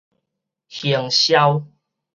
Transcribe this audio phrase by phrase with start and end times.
[0.67, 1.67] 行銷